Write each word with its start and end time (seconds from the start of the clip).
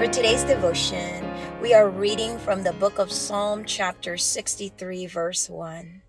For 0.00 0.06
today's 0.06 0.44
devotion, 0.44 1.30
we 1.60 1.74
are 1.74 1.90
reading 1.90 2.38
from 2.38 2.62
the 2.62 2.72
book 2.72 2.98
of 2.98 3.12
Psalm, 3.12 3.66
chapter 3.66 4.16
63, 4.16 5.04
verse 5.04 5.50
1. 5.50 6.00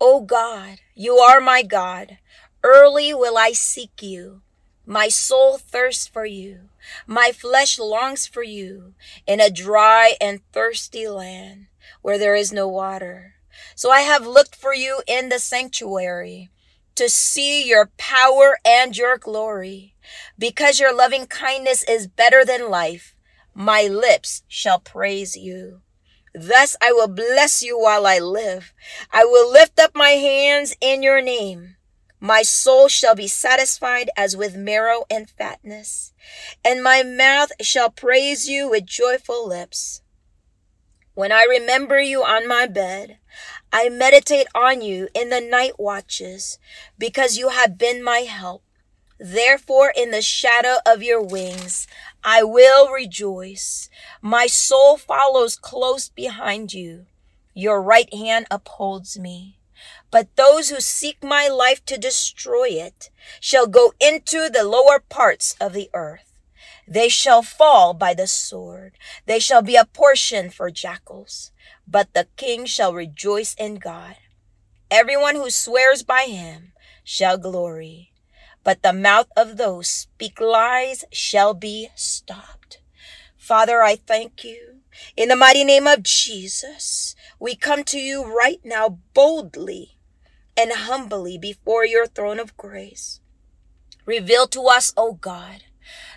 O 0.00 0.22
God, 0.22 0.80
you 0.96 1.18
are 1.18 1.40
my 1.40 1.62
God. 1.62 2.18
Early 2.64 3.14
will 3.14 3.38
I 3.38 3.52
seek 3.52 4.02
you. 4.02 4.42
My 4.84 5.06
soul 5.06 5.58
thirsts 5.58 6.08
for 6.08 6.26
you. 6.26 6.70
My 7.06 7.30
flesh 7.30 7.78
longs 7.78 8.26
for 8.26 8.42
you 8.42 8.94
in 9.28 9.40
a 9.40 9.48
dry 9.48 10.14
and 10.20 10.40
thirsty 10.50 11.06
land 11.06 11.66
where 12.02 12.18
there 12.18 12.34
is 12.34 12.52
no 12.52 12.66
water. 12.66 13.34
So 13.76 13.92
I 13.92 14.00
have 14.00 14.26
looked 14.26 14.56
for 14.56 14.74
you 14.74 15.02
in 15.06 15.28
the 15.28 15.38
sanctuary 15.38 16.50
to 16.96 17.08
see 17.08 17.64
your 17.64 17.92
power 17.96 18.58
and 18.64 18.96
your 18.96 19.16
glory. 19.18 19.94
Because 20.36 20.80
your 20.80 20.92
loving 20.92 21.26
kindness 21.26 21.84
is 21.84 22.08
better 22.08 22.44
than 22.44 22.68
life, 22.68 23.14
my 23.54 23.82
lips 23.82 24.42
shall 24.48 24.78
praise 24.78 25.36
you. 25.36 25.80
Thus 26.34 26.76
I 26.80 26.92
will 26.92 27.08
bless 27.08 27.62
you 27.62 27.78
while 27.78 28.06
I 28.06 28.18
live. 28.18 28.72
I 29.12 29.24
will 29.24 29.50
lift 29.50 29.78
up 29.80 29.92
my 29.94 30.10
hands 30.10 30.76
in 30.80 31.02
your 31.02 31.20
name. 31.20 31.76
My 32.20 32.42
soul 32.42 32.88
shall 32.88 33.14
be 33.14 33.26
satisfied 33.26 34.10
as 34.16 34.36
with 34.36 34.54
marrow 34.54 35.04
and 35.10 35.28
fatness, 35.30 36.12
and 36.62 36.82
my 36.82 37.02
mouth 37.02 37.50
shall 37.62 37.90
praise 37.90 38.46
you 38.46 38.68
with 38.68 38.84
joyful 38.84 39.48
lips. 39.48 40.02
When 41.14 41.32
I 41.32 41.46
remember 41.48 41.98
you 41.98 42.22
on 42.22 42.46
my 42.46 42.66
bed, 42.66 43.18
I 43.72 43.88
meditate 43.88 44.46
on 44.54 44.82
you 44.82 45.08
in 45.14 45.30
the 45.30 45.40
night 45.40 45.78
watches, 45.78 46.58
because 46.98 47.38
you 47.38 47.48
have 47.48 47.78
been 47.78 48.04
my 48.04 48.18
help. 48.18 48.62
Therefore, 49.18 49.92
in 49.94 50.10
the 50.10 50.22
shadow 50.22 50.76
of 50.86 51.02
your 51.02 51.22
wings, 51.22 51.86
I 52.22 52.42
will 52.42 52.90
rejoice. 52.90 53.88
My 54.20 54.46
soul 54.46 54.98
follows 54.98 55.56
close 55.56 56.08
behind 56.10 56.74
you. 56.74 57.06
Your 57.54 57.80
right 57.80 58.12
hand 58.12 58.46
upholds 58.50 59.18
me. 59.18 59.58
But 60.10 60.36
those 60.36 60.68
who 60.68 60.80
seek 60.80 61.22
my 61.22 61.48
life 61.48 61.84
to 61.86 61.96
destroy 61.96 62.68
it 62.68 63.10
shall 63.40 63.66
go 63.66 63.94
into 64.00 64.50
the 64.50 64.64
lower 64.64 64.98
parts 64.98 65.56
of 65.60 65.72
the 65.72 65.88
earth. 65.94 66.34
They 66.86 67.08
shall 67.08 67.42
fall 67.42 67.94
by 67.94 68.14
the 68.14 68.26
sword. 68.26 68.98
They 69.26 69.38
shall 69.38 69.62
be 69.62 69.76
a 69.76 69.84
portion 69.84 70.50
for 70.50 70.70
jackals. 70.70 71.52
But 71.86 72.12
the 72.12 72.26
king 72.36 72.66
shall 72.66 72.92
rejoice 72.92 73.54
in 73.54 73.76
God. 73.76 74.16
Everyone 74.90 75.36
who 75.36 75.50
swears 75.50 76.02
by 76.02 76.22
him 76.24 76.72
shall 77.04 77.38
glory 77.38 78.09
but 78.64 78.82
the 78.82 78.92
mouth 78.92 79.28
of 79.36 79.56
those 79.56 79.88
speak 79.88 80.40
lies 80.40 81.04
shall 81.12 81.54
be 81.54 81.88
stopped. 81.94 82.80
Father, 83.36 83.82
I 83.82 83.96
thank 83.96 84.44
you. 84.44 84.80
In 85.16 85.28
the 85.28 85.36
mighty 85.36 85.64
name 85.64 85.86
of 85.86 86.02
Jesus, 86.02 87.14
we 87.38 87.56
come 87.56 87.84
to 87.84 87.98
you 87.98 88.24
right 88.24 88.60
now 88.64 88.98
boldly 89.14 89.96
and 90.56 90.72
humbly 90.72 91.38
before 91.38 91.86
your 91.86 92.06
throne 92.06 92.38
of 92.38 92.56
grace. 92.56 93.20
Reveal 94.04 94.46
to 94.48 94.62
us, 94.62 94.92
O 94.96 95.14
God, 95.14 95.64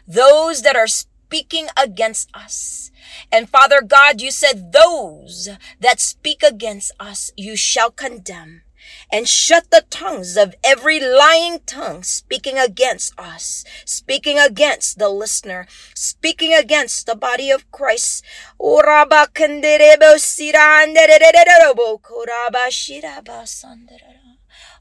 those 0.07 0.63
that 0.63 0.75
are 0.75 0.87
speaking 0.87 1.67
against 1.77 2.29
us. 2.33 2.91
And 3.31 3.49
Father 3.49 3.81
God, 3.81 4.21
you 4.21 4.31
said 4.31 4.71
those 4.71 5.49
that 5.79 5.99
speak 5.99 6.43
against 6.43 6.91
us, 6.99 7.31
you 7.37 7.55
shall 7.55 7.91
condemn 7.91 8.63
and 9.11 9.27
shut 9.27 9.69
the 9.71 9.85
tongues 9.89 10.35
of 10.37 10.55
every 10.63 10.99
lying 10.99 11.59
tongue 11.65 12.03
speaking 12.03 12.57
against 12.57 13.13
us, 13.19 13.63
speaking 13.85 14.39
against 14.39 14.97
the 14.97 15.09
listener, 15.09 15.67
speaking 15.93 16.53
against 16.53 17.05
the 17.05 17.15
body 17.15 17.51
of 17.51 17.69
Christ. 17.71 18.23
Oh, 18.59 18.81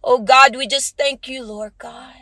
oh 0.04 0.18
God, 0.20 0.56
we 0.56 0.66
just 0.66 0.96
thank 0.96 1.28
you, 1.28 1.44
Lord 1.44 1.72
God, 1.78 2.14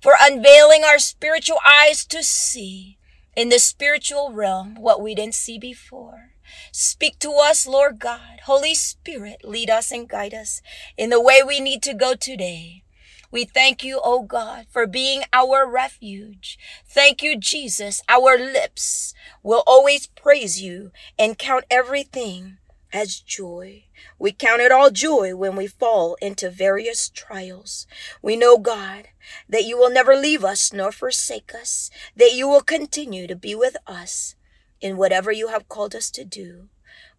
for 0.00 0.12
unveiling 0.20 0.84
our 0.84 0.98
spiritual 0.98 1.58
eyes 1.66 2.04
to 2.06 2.22
see 2.22 2.98
in 3.36 3.48
the 3.48 3.58
spiritual 3.58 4.32
realm 4.32 4.74
what 4.76 5.00
we 5.00 5.14
didn't 5.14 5.34
see 5.34 5.58
before. 5.58 6.33
Speak 6.72 7.18
to 7.20 7.30
us, 7.32 7.66
Lord 7.66 7.98
God. 7.98 8.40
Holy 8.44 8.74
Spirit, 8.74 9.44
lead 9.44 9.70
us 9.70 9.90
and 9.90 10.08
guide 10.08 10.34
us 10.34 10.60
in 10.96 11.10
the 11.10 11.20
way 11.20 11.42
we 11.42 11.60
need 11.60 11.82
to 11.84 11.94
go 11.94 12.14
today. 12.14 12.84
We 13.30 13.44
thank 13.44 13.82
you, 13.82 14.00
O 14.04 14.22
God, 14.22 14.66
for 14.70 14.86
being 14.86 15.22
our 15.32 15.68
refuge. 15.68 16.56
Thank 16.86 17.22
you, 17.22 17.36
Jesus. 17.36 18.00
Our 18.08 18.38
lips 18.38 19.12
will 19.42 19.64
always 19.66 20.06
praise 20.06 20.62
you 20.62 20.92
and 21.18 21.36
count 21.36 21.64
everything 21.68 22.58
as 22.92 23.18
joy. 23.18 23.86
We 24.20 24.30
count 24.30 24.60
it 24.62 24.70
all 24.70 24.90
joy 24.90 25.34
when 25.34 25.56
we 25.56 25.66
fall 25.66 26.16
into 26.22 26.48
various 26.48 27.08
trials. 27.08 27.88
We 28.22 28.36
know, 28.36 28.56
God, 28.56 29.08
that 29.48 29.64
you 29.64 29.76
will 29.76 29.90
never 29.90 30.14
leave 30.14 30.44
us 30.44 30.72
nor 30.72 30.92
forsake 30.92 31.52
us, 31.54 31.90
that 32.14 32.34
you 32.34 32.46
will 32.46 32.62
continue 32.62 33.26
to 33.26 33.34
be 33.34 33.56
with 33.56 33.76
us 33.84 34.36
in 34.84 34.98
whatever 34.98 35.32
you 35.32 35.48
have 35.48 35.66
called 35.66 35.94
us 35.94 36.10
to 36.10 36.24
do. 36.24 36.68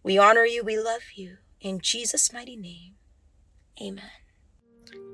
We 0.04 0.16
honor 0.16 0.44
you, 0.44 0.62
we 0.62 0.78
love 0.78 1.02
you. 1.16 1.38
In 1.60 1.80
Jesus' 1.80 2.32
mighty 2.32 2.56
name, 2.56 2.94
amen. 3.82 4.04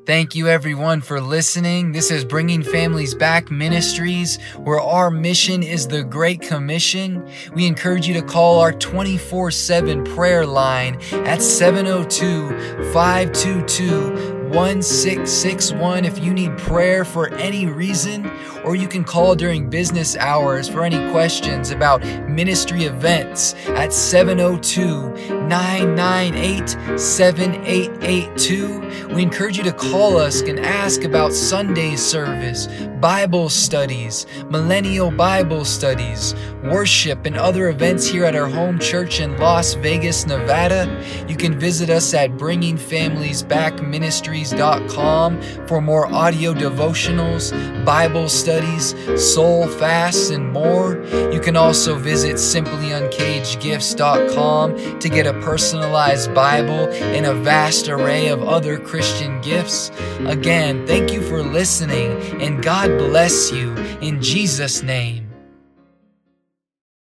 Thank 0.05 0.35
you, 0.35 0.49
everyone, 0.49 1.01
for 1.01 1.21
listening. 1.21 1.93
This 1.93 2.11
is 2.11 2.25
Bringing 2.25 2.63
Families 2.63 3.15
Back 3.15 3.51
Ministries, 3.51 4.39
where 4.59 4.81
our 4.81 5.11
mission 5.11 5.63
is 5.63 5.87
the 5.87 6.03
Great 6.03 6.43
Commission. 6.43 7.27
We 7.55 7.67
encourage 7.67 8.07
you 8.07 8.15
to 8.15 8.23
call 8.23 8.59
our 8.59 8.73
24 8.73 9.53
7 9.53 10.05
prayer 10.05 10.45
line 10.45 11.01
at 11.25 11.41
702 11.41 12.93
522 12.93 14.31
1661 14.53 16.05
if 16.05 16.23
you 16.23 16.35
need 16.35 16.59
prayer 16.59 17.07
for 17.07 17.33
any 17.35 17.67
reason, 17.67 18.31
or 18.65 18.77
you 18.77 18.87
can 18.87 19.03
call 19.03 19.35
during 19.35 19.71
business 19.71 20.15
hours 20.17 20.69
for 20.69 20.85
any 20.85 21.11
questions 21.11 21.71
about 21.71 22.05
ministry 22.29 22.85
events 22.85 23.55
at 23.69 23.95
702 23.95 25.39
998 25.49 26.99
7882. 26.99 29.15
We 29.15 29.23
encourage 29.23 29.57
you 29.57 29.65
to 29.65 29.73
call 29.73 30.19
us 30.19 30.43
and 30.43 30.61
ask 30.61 31.05
about 31.05 31.33
Sunday 31.33 31.97
service, 31.97 32.67
Bible 33.01 33.49
studies, 33.49 34.27
millennial 34.49 35.11
Bible 35.11 35.65
studies, 35.65 36.34
worship, 36.63 37.27
and 37.27 37.37
other 37.37 37.69
events 37.69 38.07
here 38.07 38.25
at 38.25 38.37
our 38.37 38.49
home 38.49 38.79
church 38.79 39.21
in 39.21 39.37
Las 39.39 39.75
Vegas, 39.75 40.27
Nevada. 40.27 40.87
You 41.27 41.37
can 41.37 41.59
visit 41.59 41.91
us 41.91 42.15
at 42.15 42.37
Bringing 42.37 42.77
Families 42.77 43.43
Back 43.43 43.83
Ministries 43.83 44.41
ministries.com 44.42 45.41
for 45.66 45.80
more 45.80 46.06
audio 46.06 46.53
devotionals, 46.53 47.53
Bible 47.84 48.28
studies, 48.28 48.94
soul 49.34 49.66
fasts, 49.66 50.28
and 50.30 50.53
more. 50.53 51.03
You 51.32 51.41
can 51.41 51.56
also 51.56 51.97
visit 51.97 52.36
simplyuncagedgifts.com 52.36 54.98
to 54.98 55.08
get 55.08 55.26
a 55.26 55.32
personalized 55.41 56.34
Bible 56.34 56.91
and 56.91 57.25
a 57.26 57.34
vast 57.34 57.88
array 57.88 58.28
of 58.28 58.42
other 58.42 58.78
Christian 58.78 59.41
gifts. 59.41 59.91
Again, 60.26 60.86
thank 60.86 61.12
you 61.12 61.22
for 61.22 61.42
listening, 61.42 62.12
and 62.41 62.62
God 62.62 62.97
bless 62.98 63.50
you 63.53 63.74
in 64.00 64.22
Jesus' 64.22 64.82
name. 64.82 65.31